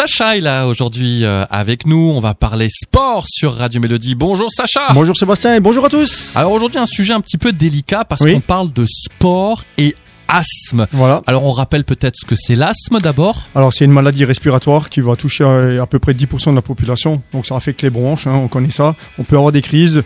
[0.00, 2.10] Sacha est là aujourd'hui euh, avec nous.
[2.16, 4.14] On va parler sport sur Radio Mélodie.
[4.14, 4.94] Bonjour Sacha.
[4.94, 6.34] Bonjour Sébastien et bonjour à tous.
[6.36, 8.32] Alors aujourd'hui un sujet un petit peu délicat parce Oui.
[8.32, 9.94] qu'on parle de sport et
[10.26, 10.86] asthme.
[10.92, 11.20] Voilà.
[11.26, 13.46] Alors on rappelle peut-être ce que c'est l'asthme d'abord.
[13.54, 16.62] Alors c'est une maladie respiratoire qui va toucher à, à peu près 10% de la
[16.62, 17.20] population.
[17.34, 18.96] Donc ça affecte les bronches, hein, on connaît ça.
[19.18, 20.02] On peut avoir des crises.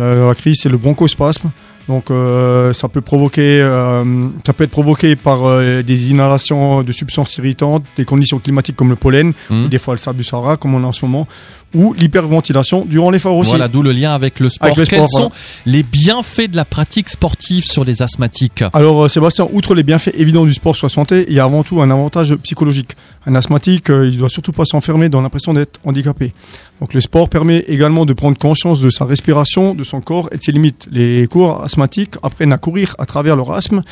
[0.00, 1.50] Euh, la crise c'est le bronchospasme.
[1.88, 6.92] Donc euh, ça peut provoquer, euh, ça peut être provoqué par euh, des inhalations de
[6.92, 9.64] substances irritantes, des conditions climatiques comme le pollen, Hmm.
[9.64, 11.26] ou des fois le sable du Sahara comme on a en ce moment,
[11.74, 13.50] ou l'hyperventilation durant l'effort aussi.
[13.50, 14.66] Voilà, d'où le lien avec le sport.
[14.66, 15.32] Avec le Quels sport, sont
[15.66, 20.14] les bienfaits de la pratique sportive sur les asthmatiques Alors euh, Sébastien, outre les bienfaits
[20.14, 22.96] évidents du sport sur la santé, il y a avant tout un avantage psychologique.
[23.26, 26.32] Un asthmatique, euh, il doit surtout pas s'enfermer dans l'impression d'être handicapé.
[26.80, 30.38] Donc le sport permet également de prendre conscience de sa respiration, de son corps et
[30.38, 30.88] de ses limites.
[30.90, 33.82] Les coureurs asthmatiques apprennent à courir à travers leur asthme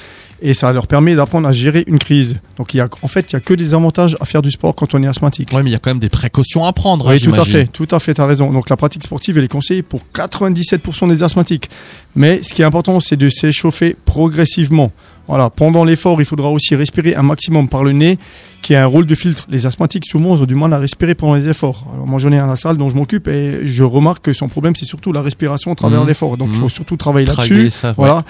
[0.43, 2.37] et ça leur permet d'apprendre à gérer une crise.
[2.57, 4.51] Donc il y a en fait, il y a que des avantages à faire du
[4.51, 5.51] sport quand on est asthmatique.
[5.53, 7.09] Oui, mais il y a quand même des précautions à prendre.
[7.09, 8.53] hein, Oui, tout à fait, tout à fait, t'as raison.
[8.53, 11.69] Donc la pratique sportive, elle est conseillée pour 97% des asthmatiques.
[12.17, 14.93] Mais ce qui est important, c'est de s'échauffer progressivement.
[15.29, 18.19] Voilà, pendant l'effort, il faudra aussi respirer un maximum par le nez,
[18.63, 19.47] qui a un rôle de filtre.
[19.51, 21.85] Les asthmatiques, souvent, ils ont du mal à respirer pendant les efforts.
[21.93, 24.33] Alors moi, j'en ai un à la salle dont je m'occupe et je remarque que
[24.33, 26.09] son problème, c'est surtout la respiration à travers Mhm.
[26.09, 26.37] l'effort.
[26.39, 27.71] Donc il faut surtout travailler là-dessus.
[27.89, 27.93] ouais.
[27.97, 28.25] Voilà.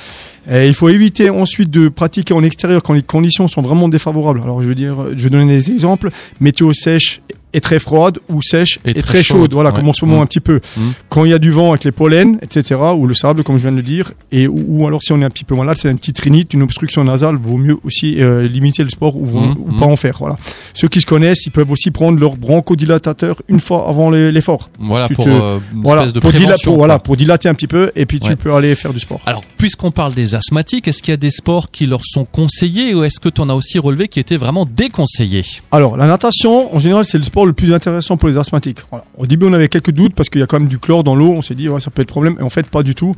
[0.50, 4.40] Et il faut éviter ensuite de pratiquer en extérieur quand les conditions sont vraiment défavorables.
[4.42, 6.10] Alors je veux dire, je vais donner des exemples.
[6.40, 7.20] Météo sèche
[7.52, 9.52] et très froide ou sèche Et et, très très, chaude, chaude.
[9.54, 9.76] Voilà, ouais.
[9.76, 10.60] comme en ce moment un petit peu.
[10.76, 10.80] Mm.
[11.08, 13.62] Quand il y a du vent avec les pollens, etc., ou le sable, comme je
[13.62, 15.76] viens de le dire, et ou, ou alors si on est un petit peu malade,
[15.80, 19.26] c'est une petite rhinite, une obstruction nasale, vaut mieux aussi euh, limiter le sport ou,
[19.26, 19.78] Mm, ou mm.
[19.78, 20.16] pas en faire.
[20.18, 20.36] Voilà.
[20.74, 24.70] Ceux qui se connaissent, ils peuvent aussi prendre leur bronchodilatateur une fois avant le- l'effort.
[24.78, 26.70] Voilà Tu pour te- euh, une Voilà, espèce de pour, prévention.
[26.72, 28.30] pour- voilà, pour dilater un petit peu, et puis Ouais.
[28.30, 29.20] tu peux aller faire du sport.
[29.26, 32.94] Alors, puisqu'on parle des asthmatiques, est-ce qu'il y a des sports qui leur sont conseillés
[32.94, 35.44] ou est-ce que tu en as aussi relevé qui étaient vraiment déconseillés?
[35.72, 38.78] Alors, la natation, en général, c'est le sport le plus intéressant pour les asthmatiques.
[38.90, 39.04] Voilà.
[39.16, 41.14] Au début, on avait quelques doutes parce qu'il y a quand même du chlore dans
[41.14, 41.32] l'eau.
[41.32, 42.36] On s'est dit, ouais, ça peut être problème.
[42.40, 43.14] Et en fait, pas du tout.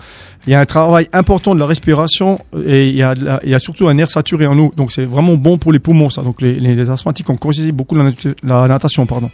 [0.47, 3.99] Il y a un travail important de la respiration et il y a, surtout un
[3.99, 4.72] air saturé en eau.
[4.77, 6.22] Donc, c'est vraiment bon pour les poumons, ça.
[6.22, 8.11] Donc, les, les, les asthmatiques ont conseillé beaucoup la,
[8.43, 9.31] la natation, pardon.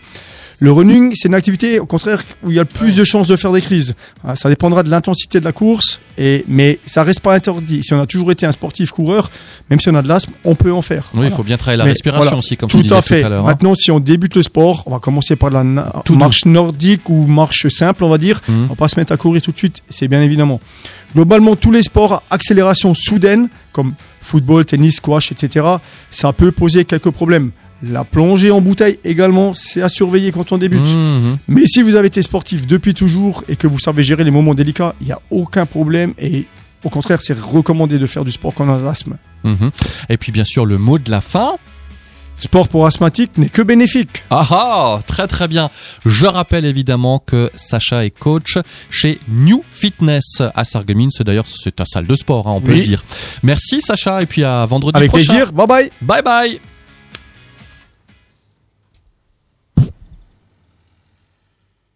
[0.58, 3.28] Le running, c'est une activité, au contraire, où il y a le plus de chances
[3.28, 3.94] de faire des crises.
[4.24, 7.82] Ah, Ça dépendra de l'intensité de la course, et, mais ça reste pas interdit.
[7.84, 9.30] Si on a toujours été un sportif coureur,
[9.68, 11.04] même si on a de l'asthme, on peut en faire.
[11.04, 11.36] Oui, il Voilà.
[11.36, 13.20] faut bien travailler la Mais respiration voilà, aussi, comme tu Tout disais à fait.
[13.20, 13.44] tout à l'heure.
[13.44, 13.48] hein.
[13.48, 15.62] Maintenant, si on débute le sport, on va commencer par la
[16.06, 16.16] doux.
[16.16, 18.40] marche nordique ou marche simple, on va dire.
[18.48, 18.64] Mhm.
[18.64, 20.60] On va pas se mettre à courir tout de suite, c'est bien évidemment.
[21.14, 25.66] Globalement, tous les sports à accélération soudaine, comme football, tennis, squash, etc.,
[26.10, 27.50] ça peut poser quelques problèmes.
[27.90, 30.80] La plongée en bouteille également, c'est à surveiller quand on débute.
[30.80, 31.38] Mhm.
[31.48, 34.54] Mais si vous avez été sportif depuis toujours et que vous savez gérer les moments
[34.54, 36.46] délicats, il n'y a aucun problème et
[36.84, 39.16] au contraire, c'est recommandé de faire du sport quand on a l'asthme.
[39.44, 39.70] Mhm.
[40.08, 41.56] Et puis bien sûr le mot de la fin.
[42.38, 44.22] Sport pour asthmatique n'est que bénéfique.
[44.28, 45.70] Ah ah, très très bien.
[46.04, 48.58] Je rappelle évidemment que Sacha est coach
[48.90, 51.10] chez New Fitness à Sarreguemines.
[51.10, 52.78] C'est d'ailleurs c'est ta salle de sport, hein, on peut Oui.
[52.80, 53.04] le dire.
[53.42, 55.28] Merci Sacha et puis à vendredi Avec prochain.
[55.32, 55.52] plaisir.
[55.52, 55.90] Bye bye.
[56.02, 56.60] Bye bye.